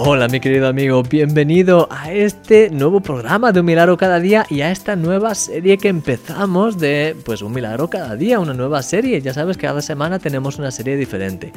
Hola 0.00 0.28
mi 0.28 0.38
querido 0.38 0.68
amigo, 0.68 1.02
bienvenido 1.02 1.88
a 1.90 2.12
este 2.12 2.70
nuevo 2.70 3.00
programa 3.00 3.50
de 3.50 3.58
Un 3.58 3.66
Milagro 3.66 3.96
cada 3.96 4.20
día 4.20 4.46
y 4.48 4.60
a 4.60 4.70
esta 4.70 4.94
nueva 4.94 5.34
serie 5.34 5.76
que 5.76 5.88
empezamos 5.88 6.78
de 6.78 7.16
pues 7.24 7.42
Un 7.42 7.52
Milagro 7.52 7.90
cada 7.90 8.14
día, 8.14 8.38
una 8.38 8.54
nueva 8.54 8.80
serie. 8.82 9.20
Ya 9.20 9.34
sabes 9.34 9.56
que 9.56 9.66
cada 9.66 9.82
semana 9.82 10.20
tenemos 10.20 10.56
una 10.60 10.70
serie 10.70 10.96
diferente. 10.96 11.52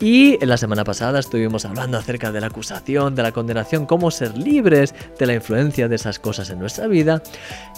Y 0.00 0.44
la 0.44 0.56
semana 0.56 0.82
pasada 0.82 1.20
estuvimos 1.20 1.64
hablando 1.66 1.96
acerca 1.96 2.32
de 2.32 2.40
la 2.40 2.48
acusación, 2.48 3.14
de 3.14 3.22
la 3.22 3.30
condenación, 3.30 3.86
cómo 3.86 4.10
ser 4.10 4.36
libres 4.36 4.92
de 5.16 5.26
la 5.26 5.34
influencia 5.34 5.86
de 5.86 5.94
esas 5.94 6.18
cosas 6.18 6.50
en 6.50 6.58
nuestra 6.58 6.88
vida. 6.88 7.22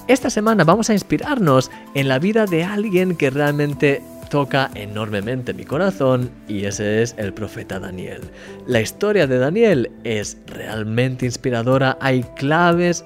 Esta 0.08 0.30
semana 0.30 0.64
vamos 0.64 0.88
a 0.88 0.94
inspirarnos 0.94 1.70
en 1.94 2.08
la 2.08 2.18
vida 2.18 2.46
de 2.46 2.64
alguien 2.64 3.16
que 3.16 3.28
realmente 3.28 4.02
toca 4.28 4.70
enormemente 4.74 5.54
mi 5.54 5.64
corazón 5.64 6.30
y 6.48 6.64
ese 6.64 7.02
es 7.02 7.14
el 7.18 7.32
profeta 7.32 7.78
Daniel. 7.78 8.20
La 8.66 8.80
historia 8.80 9.26
de 9.26 9.38
Daniel 9.38 9.90
es 10.04 10.36
realmente 10.46 11.26
inspiradora, 11.26 11.96
hay 12.00 12.22
claves 12.36 13.04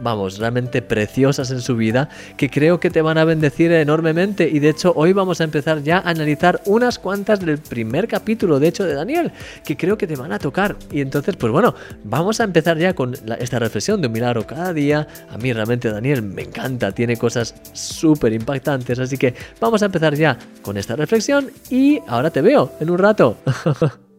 vamos, 0.00 0.38
realmente 0.38 0.82
preciosas 0.82 1.50
en 1.50 1.60
su 1.60 1.76
vida 1.76 2.08
que 2.36 2.50
creo 2.50 2.80
que 2.80 2.90
te 2.90 3.02
van 3.02 3.18
a 3.18 3.24
bendecir 3.24 3.72
enormemente 3.72 4.48
y 4.48 4.58
de 4.58 4.70
hecho 4.70 4.92
hoy 4.96 5.12
vamos 5.12 5.40
a 5.40 5.44
empezar 5.44 5.82
ya 5.82 5.98
a 5.98 6.10
analizar 6.10 6.60
unas 6.66 6.98
cuantas 6.98 7.40
del 7.40 7.58
primer 7.58 8.08
capítulo 8.08 8.58
de 8.58 8.68
hecho 8.68 8.84
de 8.84 8.94
Daniel 8.94 9.32
que 9.64 9.76
creo 9.76 9.96
que 9.96 10.06
te 10.06 10.16
van 10.16 10.32
a 10.32 10.38
tocar 10.38 10.76
y 10.90 11.00
entonces 11.00 11.36
pues 11.36 11.52
bueno, 11.52 11.74
vamos 12.04 12.40
a 12.40 12.44
empezar 12.44 12.78
ya 12.78 12.94
con 12.94 13.14
esta 13.38 13.58
reflexión 13.58 14.00
de 14.00 14.06
un 14.06 14.12
milagro 14.12 14.46
cada 14.46 14.72
día. 14.72 15.06
A 15.30 15.38
mí 15.38 15.52
realmente 15.52 15.90
Daniel 15.90 16.22
me 16.22 16.42
encanta, 16.42 16.92
tiene 16.92 17.16
cosas 17.16 17.54
súper 17.72 18.32
impactantes, 18.32 18.98
así 18.98 19.16
que 19.16 19.34
vamos 19.60 19.82
a 19.82 19.86
empezar 19.86 20.14
ya 20.14 20.38
con 20.62 20.76
esta 20.76 20.96
reflexión 20.96 21.50
y 21.70 22.00
ahora 22.06 22.30
te 22.30 22.42
veo 22.42 22.72
en 22.80 22.90
un 22.90 22.98
rato. 22.98 23.36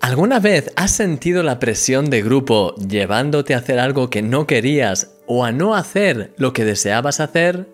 ¿Alguna 0.00 0.38
vez 0.38 0.70
has 0.76 0.92
sentido 0.92 1.42
la 1.42 1.58
presión 1.58 2.08
de 2.08 2.22
grupo 2.22 2.74
llevándote 2.76 3.54
a 3.54 3.58
hacer 3.58 3.80
algo 3.80 4.10
que 4.10 4.22
no 4.22 4.46
querías 4.46 5.10
o 5.26 5.44
a 5.44 5.50
no 5.50 5.74
hacer 5.74 6.32
lo 6.36 6.52
que 6.52 6.64
deseabas 6.64 7.18
hacer? 7.18 7.66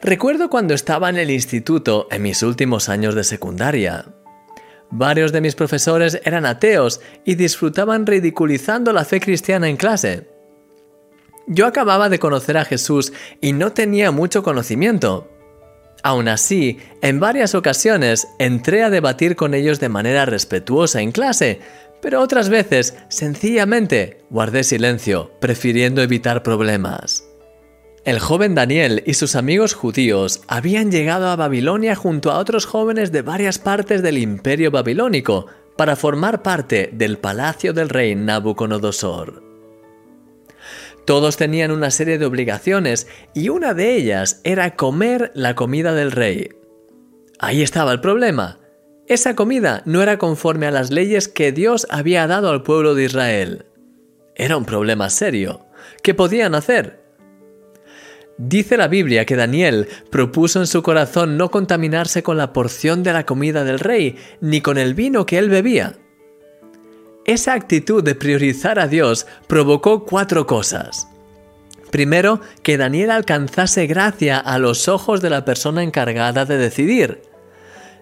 Recuerdo 0.00 0.48
cuando 0.48 0.72
estaba 0.72 1.10
en 1.10 1.18
el 1.18 1.30
instituto 1.30 2.08
en 2.10 2.22
mis 2.22 2.42
últimos 2.42 2.88
años 2.88 3.14
de 3.14 3.24
secundaria. 3.24 4.06
Varios 4.90 5.30
de 5.32 5.42
mis 5.42 5.54
profesores 5.54 6.20
eran 6.24 6.46
ateos 6.46 7.02
y 7.26 7.34
disfrutaban 7.34 8.06
ridiculizando 8.06 8.94
la 8.94 9.04
fe 9.04 9.20
cristiana 9.20 9.68
en 9.68 9.76
clase. 9.76 10.26
Yo 11.46 11.66
acababa 11.66 12.08
de 12.08 12.18
conocer 12.18 12.56
a 12.56 12.64
Jesús 12.64 13.12
y 13.42 13.52
no 13.52 13.72
tenía 13.72 14.10
mucho 14.10 14.42
conocimiento, 14.42 15.28
Aún 16.02 16.28
así, 16.28 16.78
en 17.02 17.20
varias 17.20 17.54
ocasiones 17.54 18.28
entré 18.38 18.82
a 18.82 18.90
debatir 18.90 19.36
con 19.36 19.54
ellos 19.54 19.80
de 19.80 19.88
manera 19.88 20.26
respetuosa 20.26 21.00
en 21.00 21.12
clase, 21.12 21.60
pero 22.00 22.20
otras 22.20 22.48
veces 22.48 22.94
sencillamente 23.08 24.24
guardé 24.30 24.62
silencio, 24.62 25.32
prefiriendo 25.40 26.02
evitar 26.02 26.42
problemas. 26.42 27.24
El 28.04 28.20
joven 28.20 28.54
Daniel 28.54 29.02
y 29.06 29.14
sus 29.14 29.34
amigos 29.34 29.74
judíos 29.74 30.40
habían 30.46 30.90
llegado 30.90 31.28
a 31.28 31.36
Babilonia 31.36 31.94
junto 31.94 32.30
a 32.30 32.38
otros 32.38 32.64
jóvenes 32.64 33.12
de 33.12 33.22
varias 33.22 33.58
partes 33.58 34.02
del 34.02 34.18
imperio 34.18 34.70
babilónico 34.70 35.46
para 35.76 35.96
formar 35.96 36.42
parte 36.42 36.90
del 36.92 37.18
palacio 37.18 37.72
del 37.72 37.88
rey 37.88 38.14
Nabucodonosor. 38.14 39.47
Todos 41.08 41.38
tenían 41.38 41.70
una 41.70 41.90
serie 41.90 42.18
de 42.18 42.26
obligaciones 42.26 43.06
y 43.32 43.48
una 43.48 43.72
de 43.72 43.96
ellas 43.96 44.42
era 44.44 44.76
comer 44.76 45.32
la 45.34 45.54
comida 45.54 45.94
del 45.94 46.12
rey. 46.12 46.50
Ahí 47.38 47.62
estaba 47.62 47.92
el 47.92 48.02
problema. 48.02 48.58
Esa 49.06 49.34
comida 49.34 49.80
no 49.86 50.02
era 50.02 50.18
conforme 50.18 50.66
a 50.66 50.70
las 50.70 50.90
leyes 50.90 51.26
que 51.26 51.50
Dios 51.50 51.86
había 51.88 52.26
dado 52.26 52.50
al 52.50 52.62
pueblo 52.62 52.94
de 52.94 53.04
Israel. 53.04 53.64
Era 54.36 54.58
un 54.58 54.66
problema 54.66 55.08
serio. 55.08 55.64
¿Qué 56.02 56.12
podían 56.12 56.54
hacer? 56.54 57.02
Dice 58.36 58.76
la 58.76 58.88
Biblia 58.88 59.24
que 59.24 59.36
Daniel 59.36 59.88
propuso 60.10 60.60
en 60.60 60.66
su 60.66 60.82
corazón 60.82 61.38
no 61.38 61.50
contaminarse 61.50 62.22
con 62.22 62.36
la 62.36 62.52
porción 62.52 63.02
de 63.02 63.14
la 63.14 63.24
comida 63.24 63.64
del 63.64 63.78
rey, 63.78 64.16
ni 64.42 64.60
con 64.60 64.76
el 64.76 64.92
vino 64.92 65.24
que 65.24 65.38
él 65.38 65.48
bebía. 65.48 65.94
Esa 67.28 67.52
actitud 67.52 68.02
de 68.02 68.14
priorizar 68.14 68.78
a 68.78 68.88
Dios 68.88 69.26
provocó 69.48 70.06
cuatro 70.06 70.46
cosas. 70.46 71.08
Primero, 71.90 72.40
que 72.62 72.78
Daniel 72.78 73.10
alcanzase 73.10 73.86
gracia 73.86 74.38
a 74.38 74.58
los 74.58 74.88
ojos 74.88 75.20
de 75.20 75.28
la 75.28 75.44
persona 75.44 75.82
encargada 75.82 76.46
de 76.46 76.56
decidir. 76.56 77.20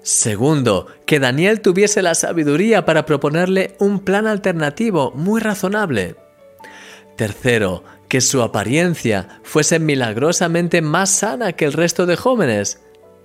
Segundo, 0.05 0.87
que 1.07 1.19
Daniel 1.19 1.61
tuviese 1.61 2.03
la 2.03 2.15
sabiduría 2.15 2.85
para 2.85 3.05
proponerle 3.05 3.75
un 3.81 3.99
plan 3.99 4.29
alternativo 4.29 5.11
muy 5.17 5.41
razonable. 5.41 6.15
Tercero, 7.17 7.83
que 8.07 8.21
su 8.21 8.43
apariencia 8.43 9.41
fuese 9.43 9.81
milagrosamente 9.81 10.83
más 10.83 11.11
sana 11.11 11.55
que 11.55 11.65
el 11.65 11.73
resto 11.73 12.07
de 12.07 12.15
jóvenes. 12.15 12.81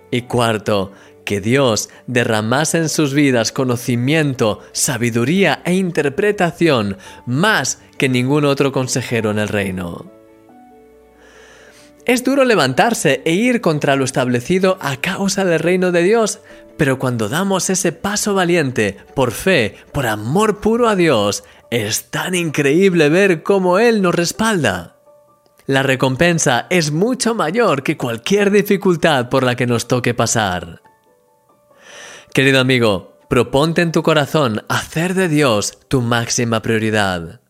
Y 0.09 0.23
cuarto, 0.23 0.93
que 1.23 1.41
Dios 1.41 1.89
derramase 2.07 2.77
en 2.77 2.89
sus 2.89 3.13
vidas 3.13 3.51
conocimiento, 3.51 4.59
sabiduría 4.71 5.61
e 5.65 5.73
interpretación 5.73 6.97
más 7.25 7.81
que 7.97 8.09
ningún 8.09 8.45
otro 8.45 8.71
consejero 8.71 9.31
en 9.31 9.39
el 9.39 9.47
reino. 9.47 10.11
Es 12.05 12.23
duro 12.23 12.43
levantarse 12.43 13.21
e 13.25 13.33
ir 13.33 13.61
contra 13.61 13.95
lo 13.95 14.05
establecido 14.05 14.77
a 14.81 14.97
causa 14.97 15.45
del 15.45 15.59
reino 15.59 15.91
de 15.91 16.01
Dios, 16.01 16.39
pero 16.75 16.97
cuando 16.97 17.29
damos 17.29 17.69
ese 17.69 17.91
paso 17.91 18.33
valiente, 18.33 18.97
por 19.15 19.31
fe, 19.31 19.75
por 19.91 20.07
amor 20.07 20.59
puro 20.59 20.89
a 20.89 20.95
Dios, 20.95 21.43
es 21.69 22.05
tan 22.05 22.33
increíble 22.33 23.09
ver 23.09 23.43
cómo 23.43 23.77
Él 23.77 24.01
nos 24.01 24.15
respalda. 24.15 24.97
La 25.67 25.83
recompensa 25.83 26.65
es 26.69 26.91
mucho 26.91 27.35
mayor 27.35 27.83
que 27.83 27.97
cualquier 27.97 28.49
dificultad 28.49 29.29
por 29.29 29.43
la 29.43 29.55
que 29.55 29.67
nos 29.67 29.87
toque 29.87 30.13
pasar. 30.13 30.81
Querido 32.33 32.61
amigo, 32.61 33.17
proponte 33.27 33.81
en 33.81 33.91
tu 33.91 34.03
corazón 34.03 34.63
hacer 34.69 35.15
de 35.15 35.27
Dios 35.27 35.77
tu 35.89 36.01
máxima 36.01 36.61
prioridad. 36.61 37.41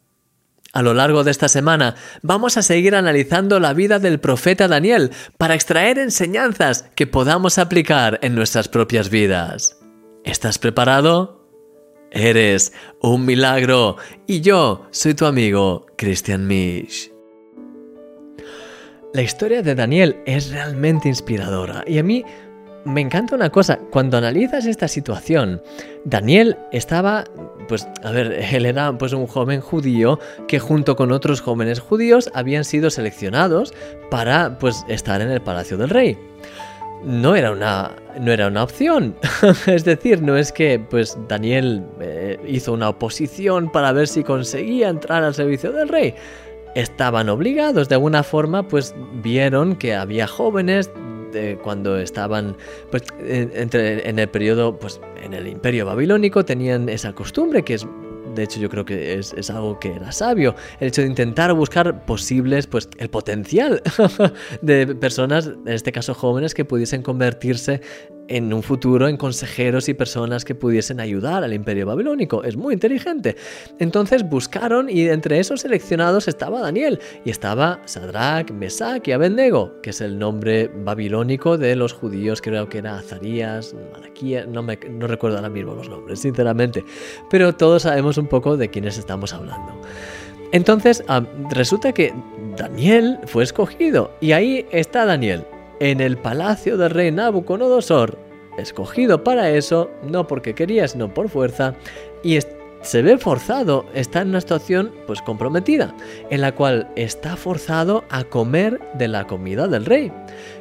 A 0.73 0.81
lo 0.81 0.95
largo 0.95 1.23
de 1.23 1.29
esta 1.29 1.49
semana 1.49 1.93
vamos 2.23 2.57
a 2.57 2.63
seguir 2.63 2.95
analizando 2.95 3.59
la 3.59 3.73
vida 3.73 3.99
del 3.99 4.19
profeta 4.19 4.67
Daniel 4.67 5.11
para 5.37 5.53
extraer 5.53 5.99
enseñanzas 5.99 6.89
que 6.95 7.05
podamos 7.05 7.59
aplicar 7.59 8.17
en 8.23 8.33
nuestras 8.33 8.69
propias 8.69 9.11
vidas. 9.11 9.77
¿Estás 10.23 10.57
preparado? 10.57 11.47
Eres 12.09 12.73
un 13.03 13.23
milagro 13.23 13.97
y 14.25 14.41
yo 14.41 14.87
soy 14.89 15.13
tu 15.13 15.27
amigo 15.27 15.85
Christian 15.95 16.47
Misch. 16.47 17.11
La 19.13 19.21
historia 19.21 19.61
de 19.61 19.75
Daniel 19.75 20.23
es 20.25 20.49
realmente 20.49 21.07
inspiradora 21.07 21.83
y 21.85 21.99
a 21.99 22.03
mí 22.03 22.25
me 22.85 23.01
encanta 23.01 23.35
una 23.35 23.49
cosa, 23.49 23.79
cuando 23.91 24.17
analizas 24.17 24.65
esta 24.65 24.87
situación, 24.87 25.61
Daniel 26.05 26.57
estaba, 26.71 27.25
pues, 27.67 27.87
a 28.03 28.11
ver, 28.11 28.31
él 28.53 28.65
era 28.65 28.97
pues 28.97 29.13
un 29.13 29.27
joven 29.27 29.61
judío 29.61 30.19
que 30.47 30.59
junto 30.59 30.95
con 30.95 31.11
otros 31.11 31.41
jóvenes 31.41 31.79
judíos 31.79 32.29
habían 32.33 32.63
sido 32.63 32.89
seleccionados 32.89 33.73
para, 34.09 34.57
pues, 34.57 34.83
estar 34.87 35.21
en 35.21 35.29
el 35.29 35.41
palacio 35.41 35.77
del 35.77 35.89
rey. 35.89 36.17
No 37.03 37.35
era 37.35 37.51
una, 37.51 37.95
no 38.19 38.31
era 38.31 38.47
una 38.47 38.63
opción. 38.63 39.15
es 39.65 39.85
decir, 39.85 40.21
no 40.21 40.37
es 40.37 40.51
que, 40.51 40.79
pues, 40.79 41.17
Daniel 41.27 41.83
eh, 41.99 42.39
hizo 42.47 42.73
una 42.73 42.89
oposición 42.89 43.71
para 43.71 43.91
ver 43.91 44.07
si 44.07 44.23
conseguía 44.23 44.89
entrar 44.89 45.23
al 45.23 45.33
servicio 45.33 45.71
del 45.71 45.89
rey 45.89 46.15
estaban 46.75 47.27
obligados 47.29 47.89
de 47.89 47.95
alguna 47.95 48.23
forma 48.23 48.67
pues 48.67 48.95
vieron 49.21 49.75
que 49.75 49.93
había 49.93 50.27
jóvenes 50.27 50.89
cuando 51.63 51.97
estaban 51.97 52.55
pues, 52.89 53.03
entre, 53.19 54.07
en 54.09 54.19
el 54.19 54.29
periodo, 54.29 54.77
pues 54.77 54.99
en 55.21 55.33
el 55.33 55.47
imperio 55.47 55.85
babilónico 55.85 56.45
tenían 56.45 56.89
esa 56.89 57.13
costumbre 57.13 57.63
que 57.63 57.75
es 57.75 57.85
de 58.35 58.43
hecho 58.43 58.59
yo 58.59 58.69
creo 58.69 58.85
que 58.85 59.15
es, 59.15 59.33
es, 59.33 59.49
algo 59.49 59.79
que 59.79 59.93
era 59.93 60.11
sabio, 60.11 60.55
el 60.79 60.87
hecho 60.87 61.01
de 61.01 61.07
intentar 61.07 61.53
buscar 61.53 62.05
posibles, 62.05 62.67
pues 62.67 62.89
el 62.97 63.09
potencial 63.09 63.81
de 64.61 64.95
personas, 64.95 65.47
en 65.47 65.67
este 65.67 65.91
caso 65.91 66.13
jóvenes, 66.13 66.53
que 66.53 66.65
pudiesen 66.65 67.01
convertirse 67.01 67.81
en 68.31 68.53
un 68.53 68.63
futuro 68.63 69.09
en 69.09 69.17
consejeros 69.17 69.89
y 69.89 69.93
personas 69.93 70.45
que 70.45 70.55
pudiesen 70.55 71.01
ayudar 71.01 71.43
al 71.43 71.53
imperio 71.53 71.85
babilónico. 71.85 72.43
Es 72.43 72.55
muy 72.55 72.73
inteligente. 72.73 73.35
Entonces 73.77 74.27
buscaron 74.27 74.89
y 74.89 75.07
entre 75.09 75.39
esos 75.39 75.61
seleccionados 75.61 76.29
estaba 76.29 76.61
Daniel 76.61 76.99
y 77.25 77.29
estaba 77.29 77.81
Sadrach, 77.85 78.51
Mesach 78.51 79.05
y 79.07 79.11
Abednego, 79.11 79.81
que 79.81 79.89
es 79.89 79.99
el 79.99 80.17
nombre 80.17 80.71
babilónico 80.73 81.57
de 81.57 81.75
los 81.75 81.91
judíos, 81.91 82.41
creo 82.41 82.69
que 82.69 82.77
era 82.77 82.97
Azarías, 82.97 83.75
Malaquía, 83.91 84.45
no, 84.45 84.63
me, 84.63 84.79
no 84.89 85.07
recuerdo 85.07 85.37
ahora 85.37 85.49
mismo 85.49 85.75
los 85.75 85.89
nombres, 85.89 86.19
sinceramente, 86.19 86.85
pero 87.29 87.53
todos 87.53 87.83
sabemos 87.83 88.17
un 88.17 88.27
poco 88.27 88.55
de 88.55 88.69
quiénes 88.69 88.97
estamos 88.97 89.33
hablando. 89.33 89.73
Entonces, 90.53 91.03
ah, 91.07 91.23
resulta 91.49 91.91
que 91.91 92.13
Daniel 92.57 93.19
fue 93.25 93.43
escogido 93.43 94.11
y 94.21 94.31
ahí 94.31 94.65
está 94.71 95.05
Daniel, 95.05 95.45
en 95.81 95.99
el 95.99 96.15
palacio 96.15 96.77
del 96.77 96.91
rey 96.91 97.11
Nabucodonosor, 97.11 98.15
escogido 98.59 99.23
para 99.23 99.49
eso, 99.49 99.89
no 100.03 100.27
porque 100.27 100.53
quería, 100.53 100.87
sino 100.87 101.11
por 101.11 101.27
fuerza, 101.27 101.73
y 102.21 102.37
se 102.83 103.01
ve 103.01 103.17
forzado, 103.17 103.87
está 103.95 104.21
en 104.21 104.29
una 104.29 104.41
situación 104.41 104.93
pues 105.07 105.23
comprometida, 105.23 105.95
en 106.29 106.41
la 106.41 106.51
cual 106.51 106.87
está 106.95 107.35
forzado 107.35 108.03
a 108.11 108.23
comer 108.23 108.79
de 108.93 109.07
la 109.07 109.25
comida 109.25 109.67
del 109.67 109.85
rey. 109.85 110.11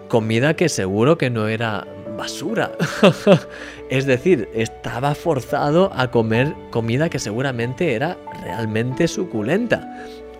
Comida 0.08 0.55
que 0.55 0.70
seguro 0.70 1.19
que 1.19 1.28
no 1.28 1.49
era 1.49 1.87
basura. 2.16 2.73
es 3.90 4.06
decir, 4.06 4.49
estaba 4.55 5.14
forzado 5.14 5.93
a 5.94 6.11
comer 6.11 6.55
comida 6.70 7.11
que 7.11 7.19
seguramente 7.19 7.94
era 7.94 8.16
realmente 8.43 9.06
suculenta 9.06 9.87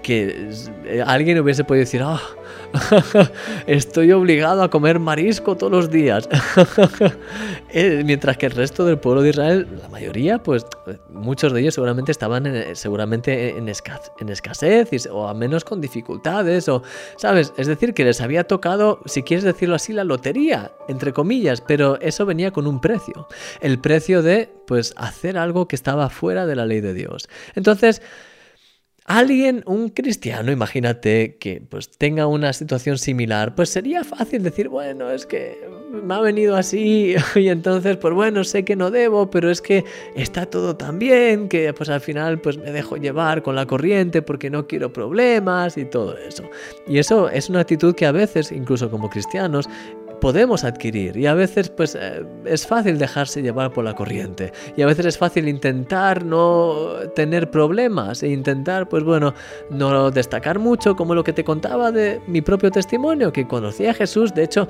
que 0.03 0.51
eh, 0.85 1.03
alguien 1.07 1.39
hubiese 1.39 1.65
podido 1.65 1.81
decir, 1.81 2.03
ah, 2.03 2.21
estoy 3.67 4.13
obligado 4.13 4.63
a 4.63 4.71
comer 4.71 4.99
marisco 4.99 5.57
todos 5.57 5.73
los 5.73 5.91
días. 5.91 6.29
Eh, 7.73 8.03
mientras 8.05 8.37
que 8.37 8.47
el 8.47 8.53
resto 8.53 8.85
del 8.85 8.99
pueblo 8.99 9.23
de 9.23 9.29
Israel, 9.29 9.69
la 9.81 9.89
mayoría, 9.89 10.43
pues 10.43 10.67
muchos 11.09 11.53
de 11.53 11.61
ellos 11.61 11.75
seguramente 11.75 12.11
estaban 12.11 12.45
en, 12.45 12.75
seguramente 12.75 13.57
en, 13.57 13.69
escasez 13.69 15.07
o 15.09 15.29
al 15.29 15.37
menos 15.37 15.65
con 15.65 15.81
dificultades, 15.81 16.69
o, 16.69 16.83
¿sabes? 17.17 17.53
Es 17.57 17.69
decir, 17.69 17.95
que 17.95 18.05
les 18.05 18.21
había 18.21 18.43
tocado, 18.43 18.99
si 19.07 19.23
quieres 19.23 19.45
decirlo 19.45 19.77
así, 19.77 19.93
la 19.93 20.03
lotería, 20.03 20.73
entre 20.89 21.13
comillas, 21.13 21.61
pero 21.61 22.01
eso 22.01 22.27
venía 22.27 22.51
con 22.51 22.67
un 22.67 22.81
precio. 22.81 23.29
El 23.61 23.79
precio 23.79 24.21
de, 24.21 24.51
pues, 24.67 24.93
hacer 24.97 25.39
algo 25.39 25.69
que 25.69 25.77
estaba 25.77 26.11
fuera 26.11 26.47
de 26.47 26.57
la 26.57 26.67
ley 26.67 26.81
de 26.81 26.93
Dios. 26.93 27.29
Entonces, 27.55 28.03
alguien, 29.05 29.63
un 29.67 29.89
cristiano, 29.89 30.53
imagínate 30.53 31.37
que 31.39 31.63
pues 31.69 31.91
tenga 31.91 32.27
una 32.27 32.53
situación 32.53 32.99
similar, 32.99 33.55
pues 33.55 33.71
sería 33.71 34.05
fácil 34.05 34.43
decir, 34.43 34.69
bueno, 34.69 35.11
es 35.11 35.27
que 35.27 35.59
me 35.91 36.15
ha 36.15 36.21
venido 36.21 36.57
así 36.57 37.15
y 37.35 37.49
entonces 37.49 37.97
pues 37.97 38.15
bueno, 38.15 38.45
sé 38.45 38.65
que 38.65 38.77
no 38.77 38.91
debo, 38.91 39.31
pero 39.31 39.51
es 39.51 39.61
que 39.61 39.85
está 40.15 40.47
todo 40.47 40.77
tan 40.77 40.99
bien 40.99 41.49
que 41.49 41.73
pues 41.73 41.89
al 41.89 42.01
final 42.01 42.41
pues 42.41 42.59
me 42.59 42.71
dejo 42.73 42.97
llevar 42.97 43.43
con 43.43 43.57
la 43.57 43.67
corriente 43.67 44.23
porque 44.23 44.51
no 44.51 44.67
quiero 44.67 44.93
problemas 44.93 45.77
y 45.77 45.85
todo 45.85 46.17
eso. 46.17 46.49
Y 46.87 46.99
eso 46.99 47.29
es 47.29 47.49
una 47.49 47.61
actitud 47.61 47.95
que 47.95 48.07
a 48.07 48.13
veces, 48.13 48.53
incluso 48.53 48.91
como 48.91 49.11
cristianos, 49.11 49.69
podemos 50.21 50.65
adquirir. 50.65 51.17
Y 51.17 51.27
a 51.27 51.35
veces 51.35 51.71
pues 51.71 51.97
eh, 51.99 52.25
es 52.45 52.67
fácil 52.67 52.99
dejarse 52.99 53.43
llevar 53.43 53.73
por 53.73 53.85
la 53.85 53.95
corriente. 53.95 54.53
Y 54.77 54.83
a 54.83 54.87
veces 54.87 55.07
es 55.07 55.19
fácil 55.19 55.49
intentar 55.49 56.25
no 56.25 56.97
tener 57.15 57.51
problemas 57.51 58.23
e 58.23 58.29
intentar 58.29 58.89
pues 58.89 59.03
bueno 59.05 59.35
no 59.71 60.11
destacar 60.11 60.59
mucho 60.59 60.95
como 60.97 61.15
lo 61.15 61.25
que 61.25 61.33
te 61.33 61.45
contaba 61.45 61.91
de 61.91 62.21
mi 62.27 62.41
propio 62.41 62.71
testimonio 62.71 63.33
que 63.33 63.47
conocí 63.47 63.87
a 63.87 63.95
Jesús 63.95 64.35
de 64.35 64.45
hecho 64.45 64.69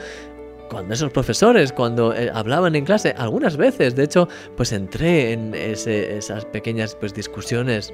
cuando 0.70 0.94
esos 0.94 1.10
profesores, 1.10 1.72
cuando 1.72 2.14
eh, 2.14 2.30
hablaban 2.32 2.76
en 2.76 2.84
clase, 2.84 3.12
algunas 3.18 3.56
veces, 3.56 3.96
de 3.96 4.04
hecho, 4.04 4.28
pues 4.56 4.70
entré 4.72 5.32
en 5.32 5.52
esas 5.52 6.44
pequeñas 6.44 6.94
pues, 6.94 7.12
discusiones 7.12 7.92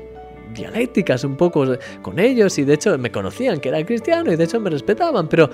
dialécticas 0.55 1.25
un 1.25 1.37
poco 1.37 1.65
con 2.03 2.19
ellos 2.19 2.59
y 2.59 2.65
de 2.65 2.75
hecho 2.75 2.97
me 2.99 3.11
conocían 3.11 3.61
que 3.61 3.71
era 3.71 3.85
cristiano 3.85 4.33
y 4.33 4.37
de 4.37 4.45
hecho 4.45 4.61
me 4.61 4.71
respetaban, 4.71 5.27
pero 5.29 5.51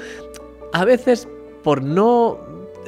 a 0.72 0.84
veces 0.84 1.28
por 1.62 1.82
no 1.82 2.38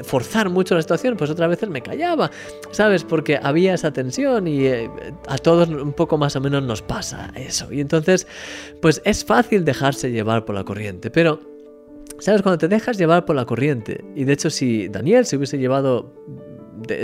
forzar 0.03 0.51
mucho 0.51 0.75
la 0.75 0.83
situación, 0.83 1.17
pues 1.17 1.31
otras 1.31 1.49
veces 1.49 1.69
me 1.69 1.81
callaba, 1.81 2.31
¿sabes? 2.73 3.05
Porque 3.05 3.39
había 3.41 3.75
esa 3.75 3.93
tensión 3.93 4.49
y 4.49 4.67
eh, 4.67 4.91
a 5.29 5.39
todos 5.39 5.69
un 5.69 5.93
poco 5.93 6.19
más 6.19 6.35
o 6.37 6.41
menos 6.41 6.63
nos 6.63 6.83
pasa 6.83 7.33
eso. 7.37 7.73
Y 7.73 7.81
entonces, 7.81 8.27
pues 8.83 9.01
es 9.05 9.25
fácil 9.25 9.65
dejarse 9.65 10.11
llevar 10.11 10.45
por 10.45 10.55
la 10.55 10.65
corriente, 10.65 11.11
pero, 11.11 11.41
¿sabes? 12.19 12.43
Cuando 12.43 12.59
te 12.59 12.69
dejas 12.69 12.99
llevar 12.99 13.25
por 13.25 13.37
la 13.37 13.45
corriente, 13.45 14.05
y 14.15 14.25
de 14.25 14.33
hecho 14.33 14.51
si 14.51 14.89
Daniel 14.89 15.27
se 15.27 15.37
hubiese 15.37 15.59
llevado 15.59 16.13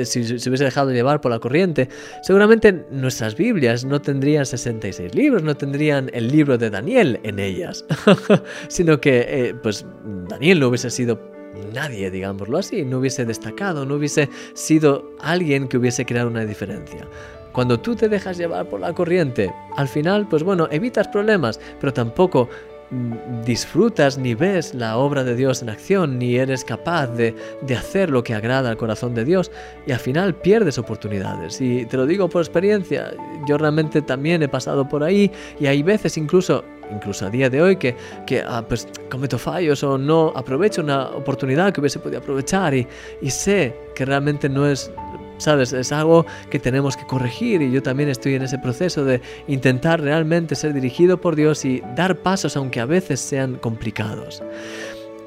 si 0.04 0.38
se 0.38 0.48
hubiese 0.48 0.64
dejado 0.64 0.90
llevar 0.90 1.22
por 1.22 1.30
la 1.30 1.38
corriente, 1.38 1.88
seguramente 2.22 2.84
nuestras 2.90 3.34
Biblias 3.36 3.84
no 3.84 4.02
tendrían 4.02 4.44
66 4.44 5.14
libros, 5.14 5.42
no 5.42 5.56
tendrían 5.56 6.10
el 6.12 6.28
libro 6.28 6.58
de 6.58 6.68
Daniel 6.68 7.20
en 7.22 7.38
ellas, 7.38 7.86
sino 8.68 9.00
que 9.00 9.26
eh, 9.26 9.54
pues 9.54 9.86
Daniel 10.28 10.60
no 10.60 10.68
hubiese 10.68 10.90
sido 10.90 11.18
nadie, 11.72 12.10
digámoslo 12.10 12.58
así, 12.58 12.84
no 12.84 12.98
hubiese 12.98 13.24
destacado, 13.24 13.84
no 13.84 13.96
hubiese 13.96 14.28
sido 14.54 15.12
alguien 15.20 15.68
que 15.68 15.78
hubiese 15.78 16.04
creado 16.04 16.28
una 16.28 16.44
diferencia. 16.44 17.06
Cuando 17.52 17.80
tú 17.80 17.96
te 17.96 18.08
dejas 18.08 18.38
llevar 18.38 18.68
por 18.68 18.80
la 18.80 18.92
corriente, 18.92 19.52
al 19.76 19.88
final, 19.88 20.28
pues 20.28 20.42
bueno, 20.42 20.68
evitas 20.70 21.08
problemas, 21.08 21.58
pero 21.80 21.92
tampoco 21.92 22.48
mm, 22.90 23.42
disfrutas 23.44 24.18
ni 24.18 24.34
ves 24.34 24.72
la 24.72 24.96
obra 24.96 25.24
de 25.24 25.34
Dios 25.34 25.60
en 25.60 25.68
acción, 25.68 26.18
ni 26.18 26.36
eres 26.36 26.64
capaz 26.64 27.08
de, 27.08 27.34
de, 27.62 27.74
hacer 27.74 28.08
lo 28.10 28.22
que 28.22 28.34
agrada 28.34 28.70
al 28.70 28.76
corazón 28.76 29.14
de 29.14 29.24
Dios, 29.24 29.50
y 29.84 29.92
al 29.92 29.98
final 29.98 30.36
pierdes 30.36 30.78
oportunidades. 30.78 31.60
Y 31.60 31.86
te 31.86 31.96
lo 31.96 32.06
digo 32.06 32.28
por 32.28 32.42
experiencia, 32.42 33.12
yo 33.48 33.58
realmente 33.58 34.00
también 34.00 34.42
he 34.44 34.48
pasado 34.48 34.88
por 34.88 35.02
ahí, 35.02 35.30
y 35.58 35.66
hay 35.66 35.82
veces 35.82 36.16
incluso 36.16 36.64
incluso 36.92 37.26
a 37.26 37.30
día 37.30 37.50
de 37.50 37.62
hoy, 37.62 37.76
que, 37.76 37.96
que 38.26 38.42
ah, 38.46 38.64
pues 38.66 38.88
cometo 39.10 39.38
fallos 39.38 39.82
o 39.82 39.98
no 39.98 40.32
aprovecho 40.34 40.82
una 40.82 41.10
oportunidad 41.10 41.72
que 41.72 41.80
hubiese 41.80 41.98
podido 41.98 42.20
aprovechar 42.20 42.74
y, 42.74 42.86
y 43.20 43.30
sé 43.30 43.74
que 43.94 44.04
realmente 44.04 44.48
no 44.48 44.66
es 44.66 44.90
¿sabes? 45.40 45.72
Es 45.72 45.90
algo 45.90 46.26
que 46.50 46.58
tenemos 46.58 46.96
que 46.96 47.06
corregir 47.06 47.62
y 47.62 47.72
yo 47.72 47.82
también 47.82 48.08
estoy 48.08 48.34
en 48.34 48.42
ese 48.42 48.58
proceso 48.58 49.04
de 49.04 49.20
intentar 49.48 50.00
realmente 50.00 50.54
ser 50.54 50.74
dirigido 50.74 51.20
por 51.20 51.34
Dios 51.34 51.64
y 51.64 51.82
dar 51.96 52.16
pasos 52.16 52.56
aunque 52.56 52.80
a 52.80 52.84
veces 52.84 53.20
sean 53.20 53.56
complicados. 53.56 54.42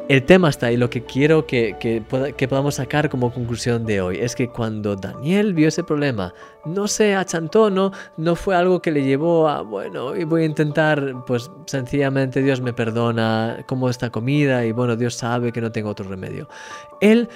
El 0.10 0.24
tema 0.24 0.50
está 0.50 0.68
ahí, 0.68 0.76
lo 0.76 0.90
que 0.90 1.06
quiero 1.06 1.48
que, 1.48 1.78
que, 1.80 2.04
que, 2.36 2.48
podamos 2.50 2.76
sacar 2.76 3.10
como 3.10 3.34
conclusión 3.34 3.86
de 3.86 4.02
hoy 4.02 4.18
es 4.20 4.36
que 4.36 4.50
cuando 4.50 4.98
Daniel 4.98 5.54
vio 5.54 5.70
ese 5.70 5.82
problema, 5.82 6.34
no 6.66 6.90
se 6.90 7.16
achantó, 7.16 7.70
no, 7.70 7.94
no 8.18 8.36
fue 8.36 8.54
algo 8.54 8.82
que 8.82 8.92
le 8.92 9.06
llevó 9.06 9.48
a, 9.48 9.62
bueno, 9.62 10.14
y 10.14 10.26
voy 10.26 10.42
a 10.42 10.46
intentar, 10.46 11.24
pues 11.26 11.50
sencillamente 11.68 12.44
Dios 12.44 12.60
me 12.60 12.74
perdona, 12.74 13.64
como 13.66 13.90
esta 13.90 14.10
comida 14.10 14.66
y 14.66 14.74
bueno, 14.74 14.98
Dios 14.98 15.16
sabe 15.16 15.54
que 15.54 15.62
no 15.62 15.72
tengo 15.72 15.92
otro 15.92 16.10
remedio. 16.10 16.50
Él 17.00 17.30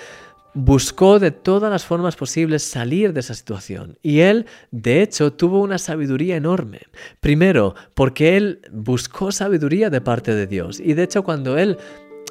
buscó 0.54 1.20
de 1.20 1.32
todas 1.32 1.72
las 1.72 1.86
formas 1.86 2.16
posibles 2.16 2.64
salir 2.64 3.14
de 3.14 3.20
esa 3.20 3.36
situación. 3.36 3.98
Y 4.02 4.20
él, 4.20 4.46
de 4.72 5.04
hecho, 5.04 5.32
tuvo 5.32 5.62
una 5.62 5.78
sabiduría 5.78 6.36
enorme. 6.36 6.82
Primero, 7.20 7.76
porque 7.94 8.36
él 8.38 8.62
buscó 8.72 9.32
sabiduría 9.32 9.90
de 9.90 10.02
parte 10.02 10.34
de 10.34 10.48
Dios. 10.48 10.80
Y 10.80 10.96
de 10.96 11.04
hecho, 11.04 11.24
cuando 11.24 11.58
él 11.58 11.78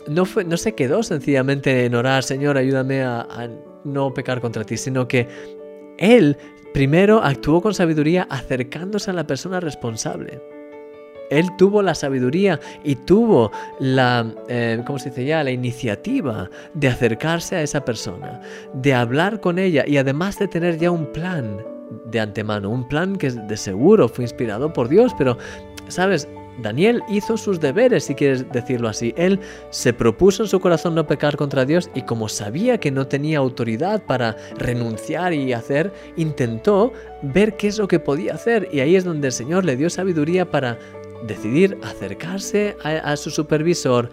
no, 0.09 0.25
fue, 0.25 0.45
no 0.45 0.57
se 0.57 0.75
quedó 0.75 1.03
sencillamente 1.03 1.85
en 1.85 1.95
orar, 1.95 2.23
Señor, 2.23 2.57
ayúdame 2.57 3.03
a, 3.03 3.49
no 3.85 4.13
pecar 4.13 4.41
contra 4.41 4.65
ti, 4.65 4.77
sino 4.77 5.07
que 5.07 5.29
Él 5.99 6.37
primero 6.75 7.23
actuó 7.23 7.63
con 7.63 7.73
sabiduría 7.73 8.27
acercándose 8.29 9.11
a 9.11 9.15
la 9.15 9.27
persona 9.27 9.61
responsable. 9.61 10.41
Él 11.31 11.47
tuvo 11.57 11.83
la 11.83 11.95
sabiduría 11.95 12.61
y 12.85 12.95
tuvo 12.95 13.51
la, 13.81 14.33
eh, 14.49 14.81
¿cómo 14.87 14.99
se 14.99 15.11
dice 15.11 15.25
ya? 15.25 15.43
La 15.43 15.51
iniciativa 15.51 16.51
de 16.75 16.89
acercarse 16.89 17.57
a 17.57 17.63
esa 17.63 17.85
persona, 17.85 18.41
de 18.75 18.95
hablar 18.95 19.41
con 19.41 19.59
ella 19.59 19.85
y 19.87 19.97
además 19.97 20.39
de 20.39 20.47
tener 20.47 20.79
ya 20.79 20.91
un 20.91 21.07
plan 21.13 21.65
de 22.07 22.21
antemano, 22.21 22.71
un 22.71 22.87
plan 22.87 23.17
que 23.17 23.31
de 23.31 23.57
seguro 23.57 24.09
fue 24.09 24.25
inspirado 24.25 24.73
por 24.73 24.89
Dios, 24.89 25.15
pero, 25.19 25.37
¿sabes? 25.89 26.29
Daniel 26.63 27.03
hizo 27.09 27.37
sus 27.37 27.61
deberes, 27.61 28.05
si 28.05 28.15
quieres 28.15 28.51
decirlo 28.53 28.89
así. 28.89 29.15
Él 29.17 29.41
se 29.71 29.93
propuso 29.93 30.43
en 30.43 30.49
su 30.49 30.61
corazón 30.61 30.95
no 30.95 31.07
pecar 31.07 31.37
contra 31.37 31.65
Dios 31.65 31.91
y 31.95 32.03
como 32.03 32.29
sabía 32.29 32.79
que 32.79 32.91
no 32.91 33.07
tenía 33.07 33.39
autoridad 33.39 34.03
para 34.05 34.37
renunciar 34.59 35.33
y 35.33 35.53
hacer, 35.53 35.93
intentó 36.17 36.93
ver 37.23 37.57
qué 37.57 37.69
es 37.69 37.79
lo 37.79 37.89
que 37.89 37.99
podía 37.99 38.35
hacer. 38.35 38.69
Y 38.73 38.81
ahí 38.81 38.97
es 38.97 39.05
donde 39.05 39.29
el 39.29 39.33
Señor 39.33 39.65
le 39.65 39.77
dio 39.77 39.91
sabiduría 39.91 40.51
para 40.51 40.79
decidir 41.27 41.79
acercarse 41.83 42.77
a, 42.83 43.17
su 43.17 43.31
supervisor, 43.31 44.11